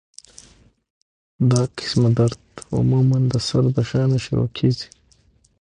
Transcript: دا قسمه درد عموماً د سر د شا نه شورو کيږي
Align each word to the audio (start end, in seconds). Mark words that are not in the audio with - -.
دا 1.49 1.61
قسمه 1.77 2.09
درد 2.17 2.43
عموماً 2.77 3.19
د 3.31 3.33
سر 3.47 3.63
د 3.75 3.77
شا 3.89 4.03
نه 4.11 4.17
شورو 4.23 4.47
کيږي 4.57 4.87